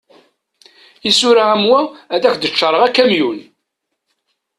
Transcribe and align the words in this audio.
Isura 1.09 1.43
am 1.55 1.63
wa, 1.69 1.81
ad 2.13 2.23
ak-d-ččareɣ 2.29 2.81
akamyun. 2.83 3.39